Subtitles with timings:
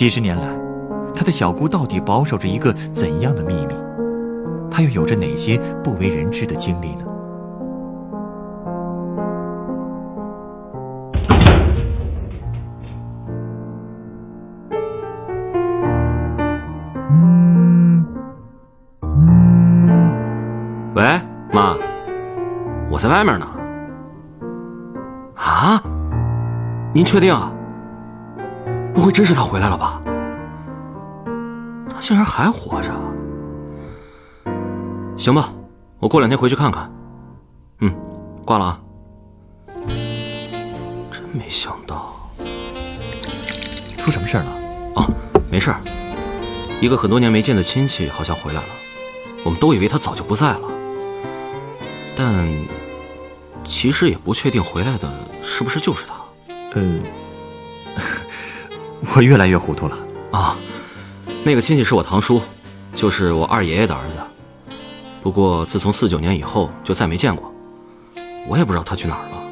[0.00, 0.48] 几十年来，
[1.14, 3.74] 他的小姑到底保守着一个怎样的秘密？
[4.70, 7.04] 他又有着哪些不为人知的经历呢？
[20.94, 21.04] 喂，
[21.52, 21.76] 妈，
[22.90, 23.46] 我在外面呢。
[25.34, 25.82] 啊？
[26.94, 27.34] 您确定？
[27.34, 27.52] 啊
[29.00, 29.98] 不会真是他回来了吧？
[31.88, 32.94] 他竟然还活着！
[35.16, 35.50] 行吧，
[35.98, 36.92] 我过两天回去看看。
[37.78, 37.90] 嗯，
[38.44, 38.80] 挂了啊。
[41.10, 42.14] 真没想到，
[43.96, 44.44] 出什么事了？
[44.96, 45.10] 哦，
[45.50, 45.74] 没事
[46.82, 48.68] 一个很多年没见的亲戚好像回来了，
[49.44, 50.60] 我们都以为他早就不在了，
[52.14, 52.46] 但
[53.64, 55.10] 其实也不确定回来的
[55.42, 56.12] 是不是就是他。
[56.74, 57.02] 嗯。
[59.14, 59.98] 我越来越糊涂了
[60.30, 60.56] 啊！
[61.42, 62.42] 那个亲戚是我堂叔，
[62.94, 64.18] 就是我二爷爷的儿子。
[65.22, 67.52] 不过自从四九年以后就再没见过，
[68.46, 69.42] 我也不知道他去哪儿了。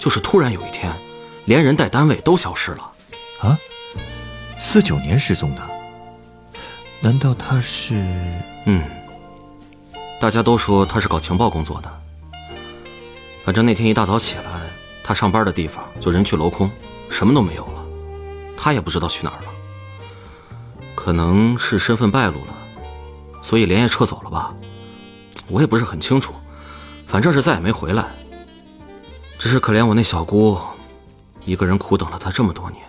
[0.00, 0.92] 就是突然有一天，
[1.44, 2.90] 连人带单位都消失了。
[3.40, 3.58] 啊？
[4.58, 5.62] 四九年失踪的？
[7.00, 7.94] 难道他是……
[8.66, 8.82] 嗯，
[10.20, 11.92] 大家都说他是搞情报工作的。
[13.44, 14.62] 反正那天一大早起来，
[15.02, 16.70] 他上班的地方就人去楼空，
[17.08, 17.81] 什么都没有了。
[18.64, 19.50] 他也不知道去哪儿了，
[20.94, 22.54] 可能是身份败露了，
[23.40, 24.54] 所以连夜撤走了吧？
[25.48, 26.32] 我也不是很清楚，
[27.04, 28.14] 反正是再也没回来。
[29.36, 30.56] 只是可怜我那小姑，
[31.44, 32.80] 一个人苦等了他这么多年。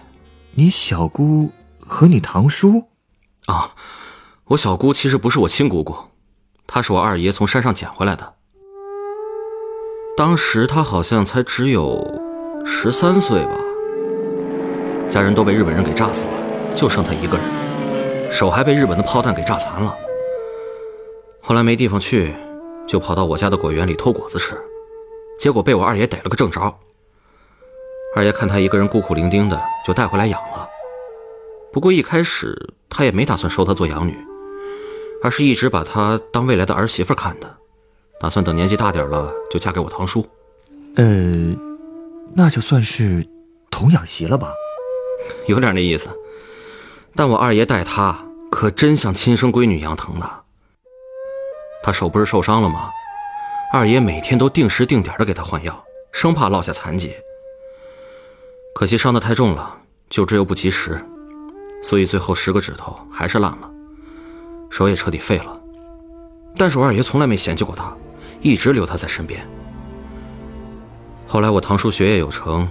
[0.52, 2.88] 你小姑和你堂叔？
[3.48, 3.72] 啊，
[4.46, 5.98] 我小姑其实不是我亲姑姑，
[6.68, 8.36] 她是我二爷从山上捡回来的。
[10.16, 12.22] 当时她好像才只有
[12.64, 13.58] 十三岁吧。
[15.14, 19.96] 家人都被日本人给炸死了，就剩他一个人，手还被日本的炮弹给炸残了。
[21.40, 22.34] 后来没地方去，
[22.88, 24.56] 就跑到我家的果园里偷果子吃，
[25.40, 26.60] 结果被我二爷逮了个正着。
[28.16, 30.68] 二爷看他一个人孤苦伶仃的，就带回来养了。
[31.72, 34.18] 不过一开始他也没打算收她做养女，
[35.22, 37.48] 而是一直把她当未来的儿媳妇看的，
[38.20, 40.26] 打算等年纪大点了就嫁给我堂叔。
[40.96, 41.56] 呃，
[42.34, 43.24] 那就算是
[43.70, 44.52] 童养媳了吧。
[45.48, 46.10] 有点那意思，
[47.16, 48.18] 但我二爷待她
[48.52, 50.44] 可真像亲生闺女一样疼她。
[51.84, 52.90] 她手不是受伤了吗？
[53.74, 57.14] 二爷每天都定时定点的给她换药，生怕落下残疾。
[58.76, 59.78] 可惜伤得太重了，
[60.10, 61.04] 救治又不及时，
[61.84, 63.70] 所以最后十个指头还是烂了，
[64.70, 65.60] 手也彻底废了。
[66.56, 67.96] 但是我二爷从来没嫌弃过她，
[68.42, 69.46] 一直留她在身边。
[71.28, 72.68] 后来我堂叔学业有成，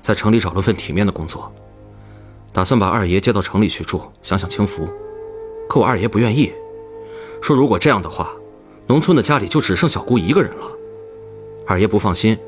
[0.00, 1.52] 在城里找了份体面的工作。
[2.54, 4.88] 打算把二爷接到城里去住，享享清福。
[5.68, 6.52] 可我二爷不愿意，
[7.42, 8.30] 说如果这样的话，
[8.86, 10.66] 农村的家里就只剩小姑一个人了。
[11.66, 12.38] 二爷不放心，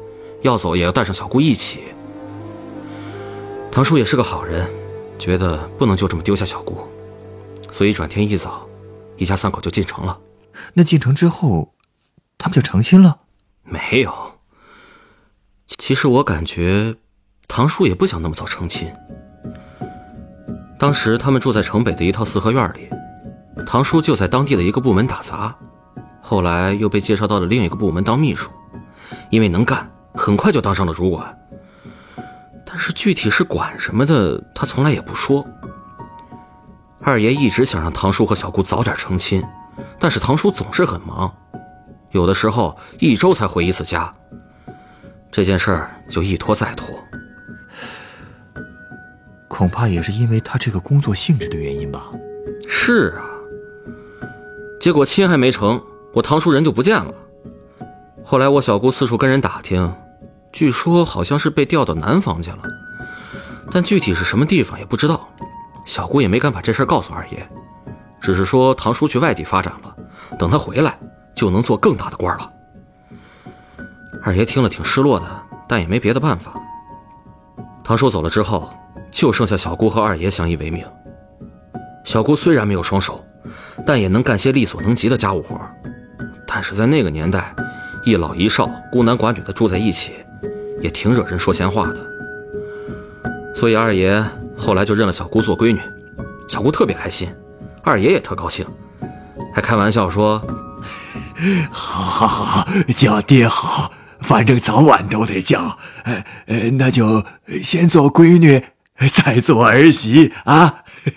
[0.43, 1.81] 要走也要带上小姑一起。
[3.73, 4.71] 堂叔也是个好人，
[5.19, 6.87] 觉得不能就这么丢下小姑，
[7.71, 8.65] 所以转天一早，
[9.17, 10.21] 一家三口就进城了。
[10.75, 11.75] 那进城之后，
[12.39, 13.19] 他们就成亲了？
[13.65, 14.15] 没有。
[15.79, 16.95] 其实我感觉，
[17.49, 18.89] 堂叔也不想那么早成亲。
[20.79, 22.89] 当时他们住在城北的一套四合院里，
[23.65, 25.55] 堂叔就在当地的一个部门打杂，
[26.21, 28.51] 后来又被介绍到了另一个部门当秘书，
[29.31, 31.37] 因为能干，很快就当上了主管。
[32.67, 35.47] 但是具体是管什么的，他从来也不说。
[37.01, 39.43] 二爷一直想让堂叔和小姑早点成亲，
[39.99, 41.33] 但是堂叔总是很忙，
[42.11, 44.13] 有的时候一周才回一次家，
[45.31, 46.95] 这件事儿就一拖再拖。
[49.57, 52.13] 恐怕也是因为他这个工作性质的原因吧。
[52.69, 53.25] 是啊，
[54.79, 55.83] 结果亲还没成，
[56.13, 57.15] 我堂叔人就不见了。
[58.23, 59.91] 后来我小姑四处跟人打听，
[60.53, 62.59] 据说好像是被调到南方去了，
[63.71, 65.27] 但具体是什么地方也不知道。
[65.87, 67.49] 小姑也没敢把这事告诉二爷，
[68.21, 69.97] 只是说堂叔去外地发展了，
[70.39, 70.99] 等他回来
[71.35, 72.53] 就能做更大的官了。
[74.23, 75.27] 二爷听了挺失落的，
[75.67, 76.53] 但也没别的办法。
[77.83, 78.71] 堂叔走了之后。
[79.17, 80.85] 就剩下小姑和二爷相依为命。
[82.05, 83.25] 小姑虽然没有双手，
[83.87, 85.59] 但也能干些力所能及的家务活。
[86.47, 87.57] 但是在那个年代，
[88.05, 90.13] 一老一少孤男寡女的住在一起，
[90.83, 92.07] 也挺惹人说闲话的。
[93.55, 94.23] 所以二爷
[94.55, 95.81] 后来就认了小姑做闺女，
[96.47, 97.35] 小姑特别开心，
[97.83, 98.67] 二爷也特高兴，
[99.55, 100.47] 还开玩笑说
[101.73, 103.91] ：“好好好，叫爹好，
[104.21, 105.79] 反正早晚都得叫。
[106.05, 107.25] 呃呃，那就
[107.63, 108.63] 先做闺女，
[109.13, 110.83] 再做儿媳啊。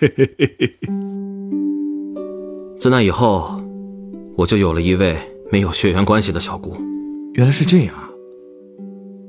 [2.78, 3.62] 自那以后，
[4.36, 5.18] 我就有了一位。
[5.52, 6.80] 没有血缘关系的小姑，
[7.32, 8.08] 原来是这样啊。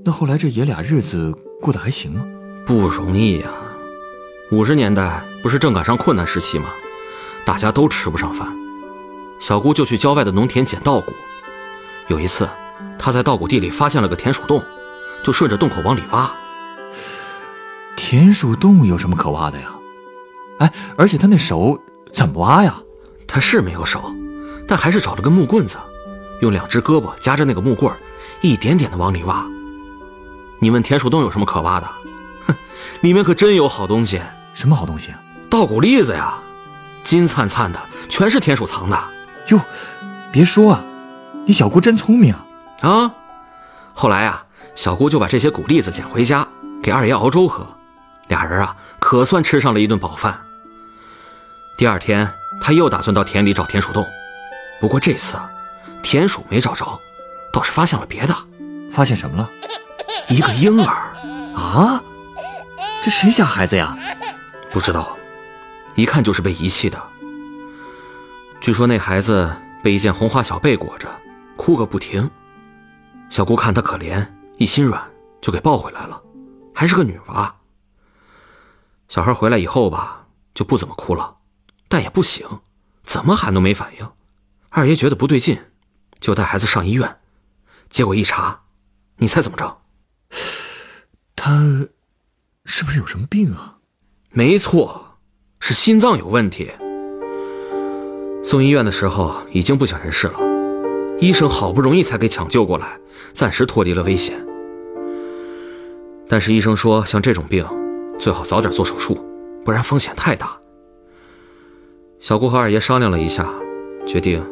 [0.05, 2.23] 那后来这爷俩日子过得还行吗？
[2.63, 3.47] 不容易呀。
[4.51, 6.69] 五十年代不是正赶上困难时期吗？
[7.43, 8.47] 大家都吃不上饭，
[9.41, 11.11] 小姑就去郊外的农田捡稻谷。
[12.07, 12.47] 有一次，
[12.99, 14.63] 她在稻谷地里发现了个田鼠洞，
[15.23, 16.31] 就顺着洞口往里挖。
[18.03, 19.75] 田鼠洞有什么可挖的呀？
[20.57, 21.79] 哎，而且他那手
[22.11, 22.75] 怎么挖呀？
[23.27, 24.11] 他是没有手，
[24.67, 25.77] 但还是找了根木棍子。
[26.41, 27.93] 用两只胳膊夹着那个木棍
[28.41, 29.45] 一点点的往里挖。
[30.59, 31.87] 你问田鼠洞有什么可挖的？
[32.47, 32.55] 哼，
[33.01, 34.19] 里面可真有好东西。
[34.55, 35.13] 什么好东西？
[35.47, 36.33] 稻谷粒子呀，
[37.03, 38.99] 金灿灿的，全是田鼠藏的。
[39.49, 39.61] 哟，
[40.31, 40.83] 别说啊，
[41.45, 42.89] 你小姑真聪明啊！
[42.89, 43.13] 啊，
[43.93, 44.43] 后来啊，
[44.73, 46.47] 小姑就把这些谷粒子捡回家，
[46.81, 47.63] 给二爷熬粥喝。
[48.31, 50.41] 俩人啊，可算吃上了一顿饱饭。
[51.77, 54.07] 第二天，他又打算到田里找田鼠洞，
[54.79, 55.51] 不过这次啊。
[56.01, 56.97] 田鼠没找着，
[57.51, 58.33] 倒是发现了别的。
[58.89, 59.49] 发现什么了？
[60.29, 61.11] 一个婴儿。
[61.53, 62.01] 啊？
[63.03, 63.97] 这谁家孩子呀？
[64.71, 65.17] 不知道，
[65.95, 66.97] 一看就是被遗弃的。
[68.61, 71.09] 据说那孩子被一件红花小被裹着，
[71.57, 72.29] 哭个不停。
[73.29, 74.25] 小姑看他可怜，
[74.57, 75.03] 一心软，
[75.41, 76.21] 就给抱回来了，
[76.73, 77.53] 还是个女娃。
[79.11, 81.35] 小孩回来以后吧，就不怎么哭了，
[81.89, 82.47] 但也不醒，
[83.03, 84.09] 怎么喊都没反应。
[84.69, 85.59] 二爷觉得不对劲。
[86.21, 87.17] 就带孩子上医院，
[87.89, 88.61] 结果一查，
[89.17, 89.81] 你猜怎么着？
[91.35, 91.87] 他
[92.63, 93.79] 是不是有什么病啊？
[94.29, 95.17] 没错，
[95.59, 96.71] 是心脏有问题。
[98.45, 100.39] 送医院的时候已经不省人事了，
[101.19, 102.97] 医生好不容易才给抢救过来，
[103.33, 104.41] 暂时脱离了危险。
[106.29, 107.67] 但是医生说，像这种病，
[108.21, 109.17] 最好早点做手术，
[109.65, 110.55] 不然风险太大。
[112.19, 113.49] 小姑和二爷商量了一下，
[114.05, 114.45] 决定。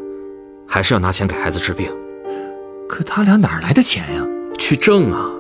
[0.68, 1.92] 还是要拿钱给孩子治病，
[2.88, 4.24] 可他俩哪来的钱呀？
[4.58, 5.32] 去挣啊！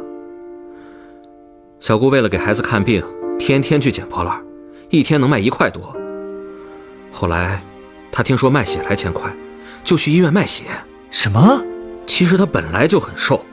[1.80, 3.04] 小姑为了给孩子看病，
[3.38, 4.44] 天天去捡破烂，
[4.90, 5.96] 一天能卖一块多。
[7.12, 7.64] 后来，
[8.12, 9.32] 她听说卖血来钱快，
[9.84, 10.66] 就去医院卖血。
[11.12, 11.64] 什么？
[12.08, 13.44] 其实她本来就很瘦，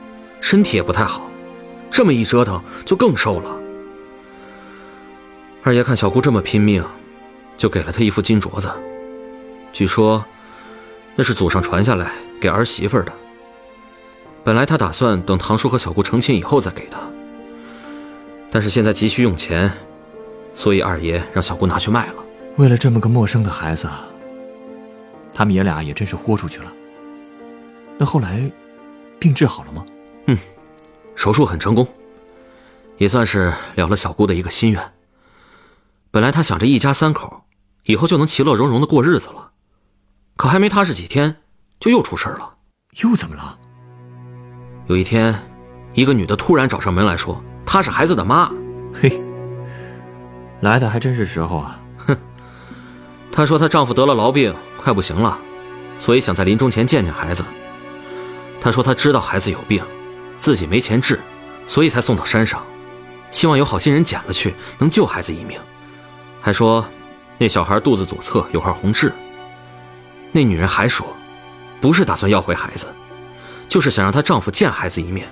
[0.41, 1.29] 身体也不太好，
[1.91, 3.59] 这么一折腾就更瘦了。
[5.67, 6.81] 二爷看小姑这么拼命，
[7.57, 8.71] 就给了她一副金镯子，
[9.73, 10.23] 据说。
[11.13, 12.09] 那是祖上传下来
[12.39, 13.11] 给儿媳妇的。
[14.45, 16.99] 本来他打算等堂叔和小姑成亲以后再给她，
[18.49, 19.69] 但是现在急需用钱，
[20.53, 22.23] 所以二爷让小姑拿去卖了。
[22.55, 23.89] 为了这么个陌生的孩子，
[25.33, 26.71] 他们爷俩也真是豁出去了。
[27.97, 28.49] 那后来，
[29.19, 29.83] 病治好了吗？
[30.27, 30.37] 嗯，
[31.15, 31.85] 手术很成功，
[32.99, 34.81] 也算是了了小姑的一个心愿。
[36.11, 37.43] 本来他想着一家三口
[37.85, 39.51] 以后就能其乐融融的过日子了。
[40.35, 41.37] 可还没踏实几天，
[41.79, 42.55] 就又出事了。
[43.01, 43.57] 又怎么了？
[44.87, 45.37] 有一天，
[45.93, 48.51] 一个女的突然找上门来说，她是孩子的妈。
[48.93, 49.21] 嘿，
[50.61, 51.79] 来的还真是时候啊！
[51.97, 52.17] 哼，
[53.31, 55.37] 她说她丈夫得了痨病，快不行了，
[55.97, 57.43] 所以想在临终前见见孩子。
[58.61, 59.83] 她说她知道孩子有病，
[60.39, 61.19] 自己没钱治，
[61.67, 62.63] 所以才送到山上，
[63.31, 65.59] 希望有好心人捡了去，能救孩子一命。
[66.41, 66.85] 还说，
[67.37, 69.11] 那小孩肚子左侧有块红痣。
[70.31, 71.05] 那女人还说，
[71.81, 72.87] 不是打算要回孩子，
[73.67, 75.27] 就是想让她丈夫见孩子一面，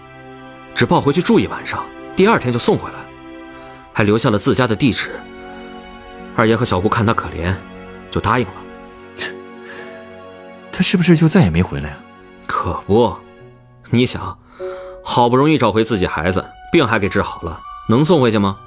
[0.74, 1.86] 只抱回去住一晚上，
[2.16, 3.00] 第二天就送回来，
[3.94, 5.12] 还留下了自家的地址。
[6.36, 7.54] 二爷和小姑看她可怜，
[8.12, 8.54] 就答应了。
[9.16, 9.34] 切，
[10.72, 11.98] 她是不是就再也没回来啊？
[12.48, 13.16] 可不，
[13.90, 14.38] 你想，
[15.04, 18.58] 好不容易找回自己孩子，病还给治好了，能送回去吗？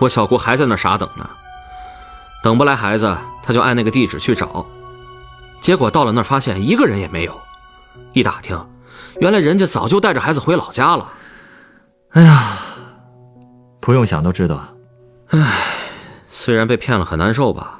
[0.00, 1.28] 我小姑还在那傻等呢，
[2.42, 4.66] 等不来孩子，她就按那个地址去找。
[5.60, 7.38] 结果到了那儿，发现一个人也没有。
[8.14, 8.58] 一打听，
[9.20, 11.06] 原来人家早就带着孩子回老家了。
[12.12, 12.56] 哎呀，
[13.78, 14.64] 不用想都知道。
[15.28, 15.66] 唉，
[16.30, 17.78] 虽然被骗了很难受吧，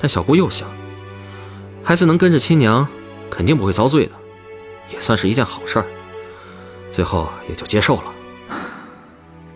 [0.00, 0.68] 但小姑又想，
[1.82, 2.86] 孩子能跟着亲娘，
[3.28, 4.12] 肯定不会遭罪的，
[4.94, 5.84] 也算是一件好事儿。
[6.92, 8.04] 最后也就接受了。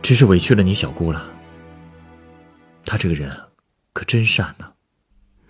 [0.03, 1.25] 真是委屈了你小姑了。
[2.85, 3.49] 她这个人
[3.93, 4.73] 可真善呢。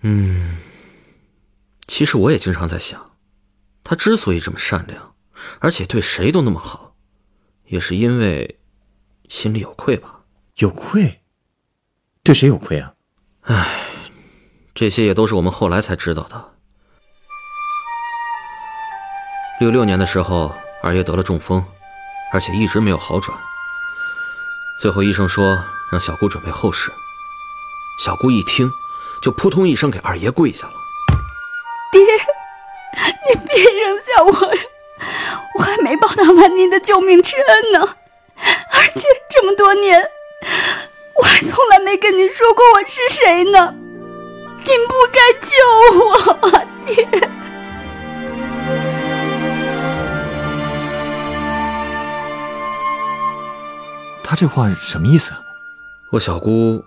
[0.01, 0.57] 嗯，
[1.87, 3.11] 其实我也经常在想，
[3.83, 5.15] 他之所以这么善良，
[5.59, 6.95] 而且对谁都那么好，
[7.65, 8.59] 也是因为
[9.29, 10.21] 心里有愧吧？
[10.57, 11.21] 有愧？
[12.21, 12.93] 对谁有愧啊？
[13.41, 13.89] 唉，
[14.73, 16.53] 这些也都是我们后来才知道的。
[19.59, 21.65] 六六年的时候，二爷得了中风，
[22.31, 23.35] 而且一直没有好转。
[24.81, 25.57] 最后医生说
[25.91, 26.91] 让小姑准备后事。
[27.97, 28.69] 小姑一听，
[29.21, 30.73] 就扑通一声给二爷跪下了
[31.91, 32.01] ：“爹，
[33.27, 34.61] 你别扔下我呀！
[35.57, 37.95] 我还没报答完您的救命之恩呢。
[38.37, 40.05] 而且这么多年，
[41.17, 43.73] 我还从来没跟您说过我是谁呢。
[44.65, 45.55] 您不该救
[45.99, 46.13] 我
[46.49, 47.07] 啊，爹！”
[54.21, 55.39] 他这话什么意思啊？
[56.11, 56.83] 我小姑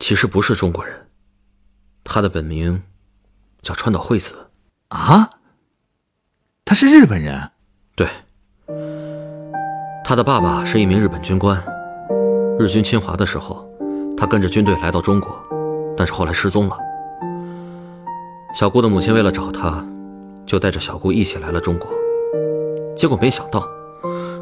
[0.00, 1.06] 其实不是中国人，
[2.02, 2.82] 他的本名
[3.62, 4.34] 叫川岛惠子。
[4.88, 5.30] 啊？
[6.64, 7.50] 他是日本人？
[7.94, 8.08] 对。
[10.02, 11.62] 他的爸爸是一名日本军官，
[12.58, 13.68] 日军侵华的时候，
[14.16, 15.38] 他跟着军队来到中国，
[15.96, 16.76] 但是后来失踪了。
[18.54, 19.86] 小姑的母亲为了找他，
[20.46, 21.88] 就带着小姑一起来了中国，
[22.96, 23.68] 结果没想到，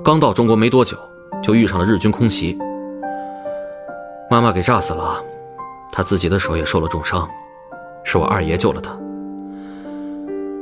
[0.05, 0.97] 刚到中国没多久。
[1.41, 2.59] 就遇上了日军空袭，
[4.29, 5.23] 妈妈给炸死了，
[5.93, 7.29] 他自己的手也受了重伤，
[8.05, 8.97] 是我二爷救了他。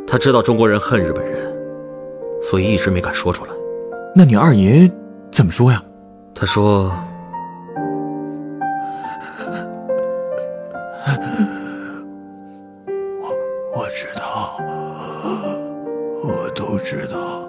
[0.06, 1.52] 他知道中国人恨日本人，
[2.42, 3.50] 所以一直没敢说出来。
[4.14, 4.90] 那你二爷
[5.30, 5.82] 怎么说呀？
[6.34, 6.92] 他说
[13.18, 13.28] ：“我
[13.74, 14.58] 我知道，
[16.22, 17.48] 我都知道。”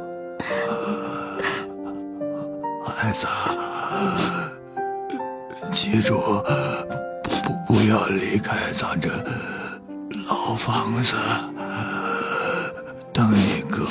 [2.83, 3.27] 孩子，
[5.71, 6.15] 记住，
[7.67, 9.09] 不要离开咱这
[10.25, 11.15] 老房子。
[13.13, 13.85] 等你哥，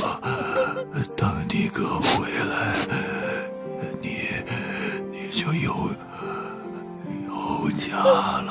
[1.17, 2.75] 等你哥回来，
[4.01, 4.29] 你
[5.11, 5.75] 你就有
[7.27, 8.51] 有家了。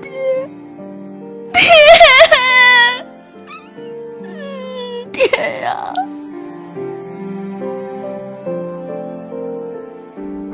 [0.00, 0.10] 爹，
[5.12, 5.92] 爹呀！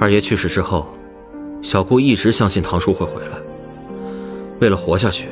[0.01, 0.89] 二爷去世之后，
[1.63, 3.37] 小顾一直相信堂叔会回来。
[4.61, 5.29] 为了活下去，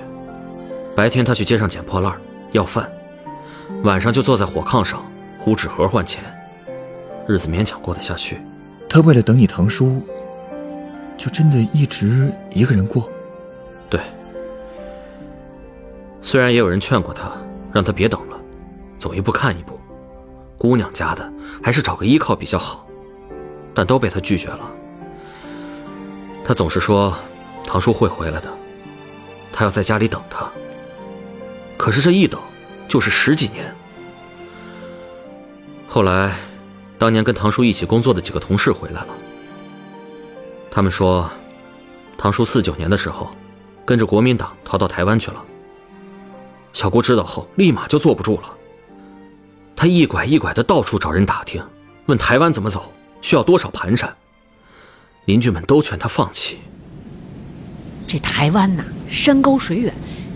[0.94, 2.16] 白天他去街上捡破烂
[2.52, 2.90] 要饭，
[3.82, 5.04] 晚上就坐在火炕上
[5.38, 6.22] 糊纸盒换钱，
[7.26, 8.40] 日子勉强过得下去。
[8.88, 10.00] 他为了等你堂叔，
[11.16, 13.10] 就真的一直一个人过。
[13.88, 14.00] 对，
[16.20, 17.32] 虽然也有人劝过他，
[17.72, 18.38] 让他别等了，
[18.98, 19.78] 走一步看一步，
[20.56, 22.86] 姑娘家的还是找个依靠比较好。
[23.74, 24.60] 但都被他拒绝了。
[26.46, 27.12] 他总是说，
[27.66, 28.48] 堂叔会回来的，
[29.52, 30.48] 他要在家里等他。
[31.76, 32.40] 可是这一等，
[32.86, 33.74] 就是十几年。
[35.88, 36.36] 后来，
[37.00, 39.08] 当年跟堂叔一起工作的几个同事回来了，
[40.70, 41.28] 他们说，
[42.16, 43.28] 堂叔四九年的时候，
[43.84, 45.42] 跟着国民党逃到台湾去了。
[46.72, 48.54] 小姑知道后，立马就坐不住了，
[49.74, 51.60] 他一拐一拐的到处找人打听，
[52.06, 52.92] 问台湾怎么走。
[53.20, 54.14] 需要多少盘缠？
[55.26, 56.58] 邻居们都劝他放弃。
[58.06, 59.92] 这台湾呐，山高水远，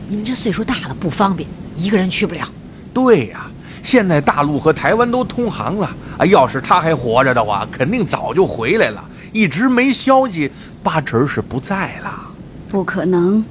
[0.08, 2.46] 您这岁数大了不方便，一个人去不了。
[2.92, 3.48] 对呀，
[3.84, 6.26] 现在大陆和台湾都通航了啊！
[6.26, 9.08] 要是他还活着的话，肯定早就回来了。
[9.32, 10.50] 一直没消息，
[10.82, 12.28] 八成是不在了。
[12.68, 13.44] 不可能，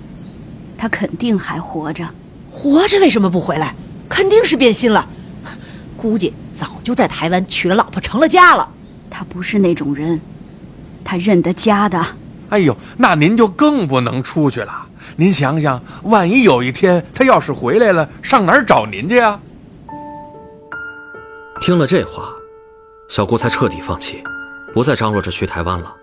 [0.78, 2.06] 他肯定还活着。
[2.52, 3.74] 活着为什么不回来？
[4.10, 5.08] 肯定是变心了，
[5.96, 8.70] 估计早就在台湾娶了老婆，成了家了。
[9.10, 10.20] 他不是那种人，
[11.04, 12.04] 他认得家的。
[12.50, 14.88] 哎呦，那您就更不能出去了。
[15.16, 19.40] 您想想，万一有一天他要是回来了，上哪儿找您去啊？
[21.62, 22.30] 听了这话，
[23.10, 24.24] 小姑才彻底放弃，
[24.74, 25.94] 不再张罗着去台湾了。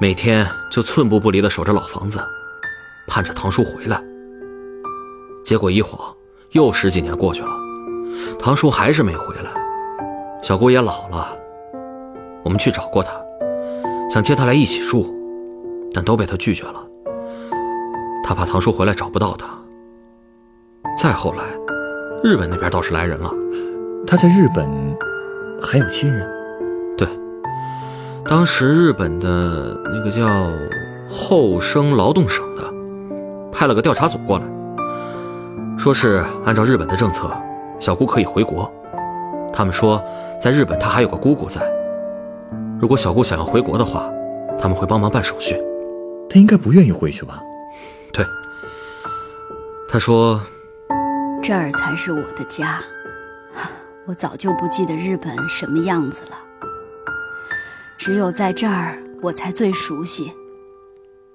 [0.00, 2.20] 每天就寸步不离的守着老房子，
[3.08, 4.00] 盼着堂叔回来。
[5.44, 6.14] 结果一晃
[6.52, 7.50] 又十几年过去了，
[8.38, 9.50] 堂叔还是没回来。
[10.42, 11.36] 小姑也老了。
[12.42, 13.12] 我们去找过他，
[14.10, 15.14] 想接他来一起住，
[15.92, 16.84] 但都被他拒绝了。
[18.24, 19.46] 他怕堂叔回来找不到他。
[20.96, 21.44] 再后来，
[22.22, 23.32] 日本那边倒是来人了。
[24.06, 24.68] 他在日本
[25.62, 26.28] 还有亲人？
[26.96, 27.06] 对，
[28.24, 30.26] 当时日本的那个叫
[31.10, 32.62] 后生劳动省的，
[33.52, 34.44] 派了个调查组过来，
[35.78, 37.30] 说是按照日本的政策，
[37.78, 38.70] 小姑可以回国。
[39.52, 40.02] 他们说，
[40.40, 41.60] 在日本他还有个姑姑在。
[42.80, 44.10] 如果小顾想要回国的话，
[44.58, 45.54] 他们会帮忙办手续。
[46.30, 47.42] 他应该不愿意回去吧？
[48.10, 48.24] 对，
[49.86, 50.40] 他说
[51.42, 52.80] 这儿才是我的家。
[54.06, 56.38] 我早就不记得日本什么样子了，
[57.98, 60.32] 只有在这儿我才最熟悉。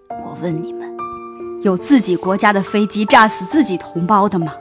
[0.10, 0.92] 我问你们，
[1.62, 4.52] 有自己国家的飞机炸死自己同胞的吗？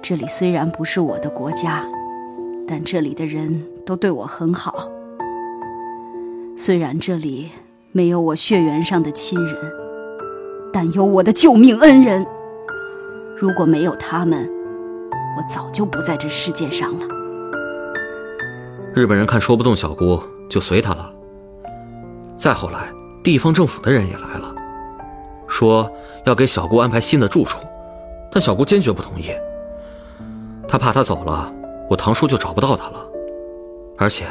[0.00, 1.84] 这里虽然不是我的国家，
[2.66, 4.90] 但这里的人都对我很好。
[6.62, 7.48] 虽然这里
[7.90, 9.56] 没有我血缘上的亲人，
[10.70, 12.26] 但有我的救命恩人。
[13.38, 14.46] 如果没有他们，
[15.38, 17.06] 我早就不在这世界上了。
[18.94, 21.10] 日本人看说不动小姑，就随他了。
[22.36, 22.92] 再后来，
[23.24, 24.54] 地方政府的人也来了，
[25.48, 25.90] 说
[26.26, 27.58] 要给小姑安排新的住处，
[28.30, 29.30] 但小姑坚决不同意。
[30.68, 31.50] 他怕他走了，
[31.88, 33.06] 我堂叔就找不到他了。
[33.96, 34.26] 而且，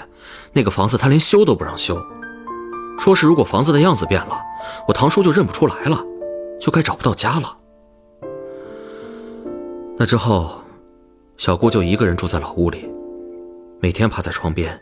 [0.54, 2.00] 那个房子他连修都不让修，
[3.00, 4.40] 说是如果房子的样子变了，
[4.88, 6.04] 我堂叔就认不出来了，
[6.60, 7.58] 就该找不到家了。
[9.98, 10.60] 那之后。
[11.38, 12.86] 小姑就一个人住在老屋里，
[13.80, 14.78] 每天趴在窗边，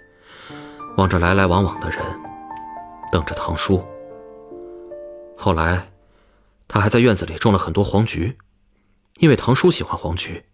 [0.97, 2.00] 望着来来往往的人，
[3.12, 3.86] 等着堂叔。
[5.38, 5.91] 后来，
[6.67, 8.36] 她还在院子里种了很多黄菊，
[9.19, 10.45] 因为堂叔喜欢黄菊。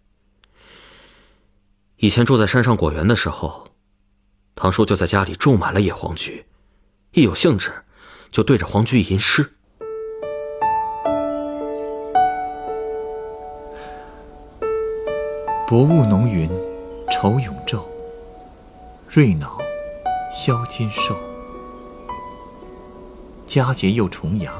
[1.95, 3.69] 以前住在山上果园的时候，
[4.55, 6.45] 堂叔就在家里种满了野黄菊，
[7.15, 7.71] 一有兴致，
[8.31, 9.53] 就对着黄菊吟诗。
[15.67, 16.49] 薄雾浓云，
[17.11, 17.81] 愁永昼。
[19.07, 19.59] 瑞脑，
[20.31, 21.15] 消金兽。
[23.45, 24.51] 佳节又重阳，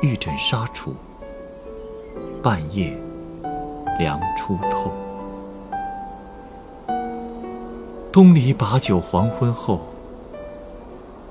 [0.00, 0.96] 玉枕纱厨。
[2.42, 2.98] 半夜，
[4.00, 4.90] 凉初透。
[8.10, 9.91] 东篱把酒黄昏后，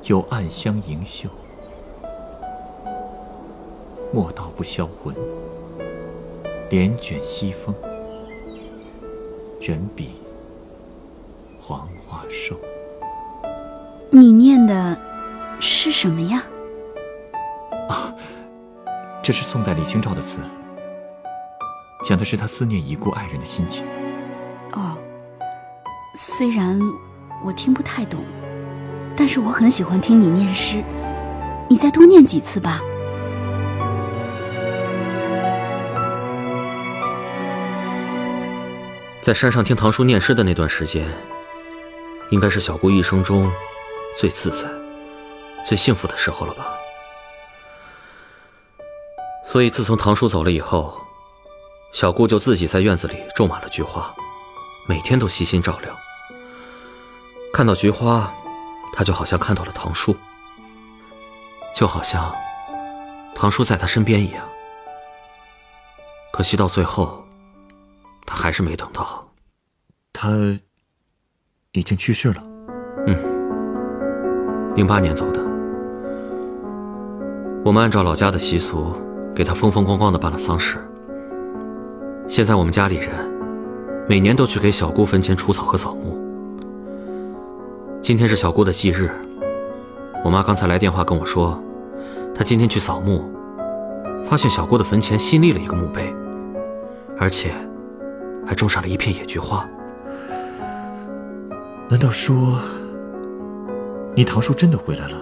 [0.04, 1.30] 有暗香盈袖。
[4.12, 5.16] 莫道不销魂，
[6.70, 7.74] 帘卷西风。
[9.62, 10.12] 人比
[11.60, 12.56] 黄花瘦。
[14.10, 14.98] 你念的
[15.60, 16.44] 是什么呀？
[17.88, 18.14] 啊，
[19.22, 20.40] 这是宋代李清照的词，
[22.04, 23.86] 讲的是他思念已故爱人的心情。
[24.74, 24.98] 哦，
[26.16, 26.80] 虽然
[27.46, 28.20] 我听不太懂，
[29.24, 30.84] 但是我很喜欢听你念诗，
[31.70, 32.82] 你再多念几次吧。
[39.22, 41.08] 在山上听堂叔念诗的那段时间，
[42.32, 43.52] 应该是小姑一生中
[44.18, 44.68] 最自在、
[45.64, 46.74] 最幸福的时候了吧。
[49.46, 51.00] 所以自从堂叔走了以后，
[51.94, 54.12] 小姑就自己在院子里种满了菊花，
[54.88, 55.96] 每天都悉心照料。
[57.54, 58.34] 看到菊花，
[58.94, 60.16] 她就好像看到了唐叔，
[61.76, 62.34] 就好像
[63.36, 64.44] 唐叔在他身边一样。
[66.32, 67.24] 可惜到最后。
[68.24, 69.28] 他还是没等到，
[70.14, 70.30] 他
[71.74, 72.42] 已经去世了。
[73.08, 75.42] 嗯，零八年走的。
[77.66, 78.96] 我们按照老家的习俗，
[79.36, 80.78] 给他风风光光的办了丧事。
[82.30, 83.10] 现在我们家里人
[84.08, 86.21] 每年都去给小姑坟前除草和扫墓。
[88.02, 89.12] 今天是小姑的忌日，
[90.24, 91.62] 我妈刚才来电话跟我说，
[92.34, 93.24] 她今天去扫墓，
[94.24, 96.12] 发现小姑的坟前新立了一个墓碑，
[97.18, 97.54] 而且。
[98.44, 99.66] 还种上了一片野菊花。
[101.88, 102.60] 难道说，
[104.14, 105.18] 你堂叔真的回来了？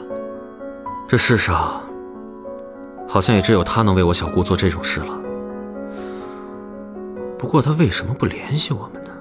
[1.08, 1.82] 这世上，
[3.08, 5.22] 好像也只有他能为我小姑做这种事了。
[7.38, 9.12] 不过他为什么不联系我们呢？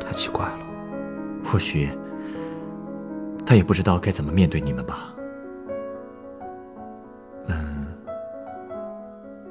[0.00, 0.67] 太奇怪了。
[1.50, 1.88] 或许，
[3.46, 5.14] 他也不知道该怎么面对你们吧。
[7.46, 7.86] 嗯，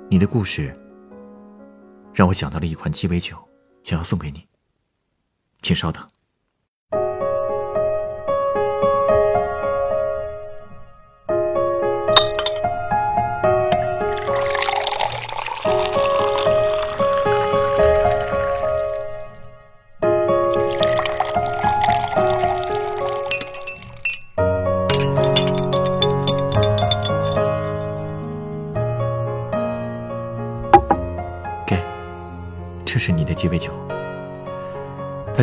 [0.07, 0.71] 你的故事。
[2.13, 3.38] 让我想到了一款鸡尾酒，
[3.83, 4.47] 想要送给你，
[5.62, 6.03] 请稍等。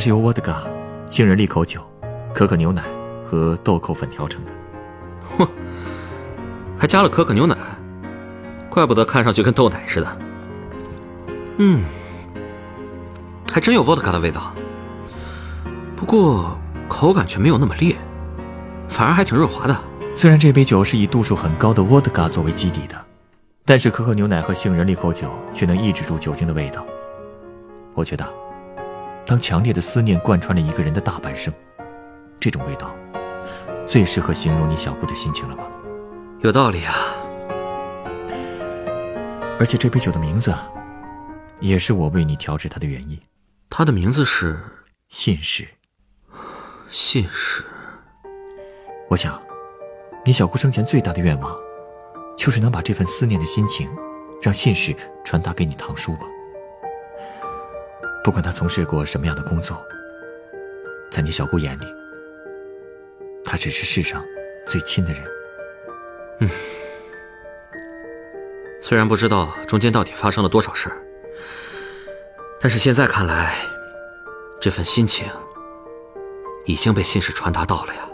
[0.05, 0.65] 是由沃德嘎、
[1.09, 1.81] 杏仁利口酒、
[2.35, 2.83] 可可牛奶
[3.25, 4.53] 和豆蔻粉调成的。
[5.39, 5.49] 嚯，
[6.77, 7.57] 还加了可可牛奶，
[8.69, 10.19] 怪不得看上去跟豆奶似的。
[11.57, 11.85] 嗯，
[13.51, 14.55] 还真有沃德嘎的味道，
[15.97, 16.55] 不过
[16.87, 17.97] 口感却没有那么烈，
[18.91, 19.75] 反而还挺润滑的。
[20.15, 22.95] 虽然这杯酒是以度数很高的沃德嘎作为基底的，
[23.65, 26.85] 但是可可牛奶和杏仁利口酒却能抑制住酒精的味道。
[27.95, 28.29] 我觉得，
[29.27, 31.53] 当强烈的思念贯穿了一个人的大半生，
[32.39, 32.95] 这种味道，
[33.87, 35.65] 最适合形容你小姑的心情了吧？
[36.41, 36.95] 有道理啊。
[39.59, 40.55] 而且这杯酒的名字，
[41.61, 43.19] 也是我为你调制它的原因。
[43.71, 44.59] 它的名字是
[45.09, 45.67] 信使。
[46.91, 47.65] 信使。
[49.09, 49.41] 我想，
[50.25, 51.57] 你小姑生前最大的愿望，
[52.37, 53.89] 就是能把这份思念的心情，
[54.43, 56.27] 让信使传达给你堂叔吧。
[58.25, 59.87] 不管他从事过什么样的工作，
[61.11, 61.85] 在你小姑眼里，
[63.45, 64.25] 他只是世上
[64.67, 65.23] 最亲的人。
[66.41, 66.49] 嗯。
[68.81, 70.97] 虽然不知道中间到底发生了多少事儿，
[72.59, 73.57] 但是现在看来，
[74.59, 75.27] 这份心情
[76.65, 78.09] 已经被信使传达到了呀。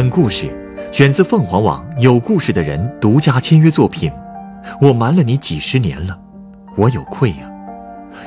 [0.00, 0.50] 本故事
[0.90, 4.10] 选自凤凰网有故事的人独家签约作品。
[4.80, 6.18] 我瞒了你几十年了，
[6.74, 7.52] 我有愧呀。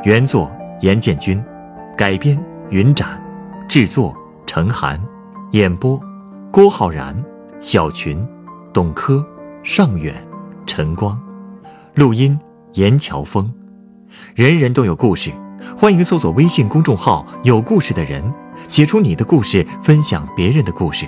[0.03, 1.43] 原作严建军。
[1.97, 3.19] 改编云展，
[3.67, 5.01] 制作陈寒，
[5.53, 5.99] 演播
[6.51, 7.15] 郭浩然、
[7.59, 8.23] 小群、
[8.71, 9.25] 董珂、
[9.63, 10.13] 尚远、
[10.67, 11.19] 陈光，
[11.95, 12.39] 录音
[12.73, 13.51] 严乔峰。
[14.35, 15.31] 人人都有故事，
[15.75, 18.23] 欢迎搜索微信公众号“有故事的人”，
[18.69, 21.07] 写出你的故事，分享别人的故事。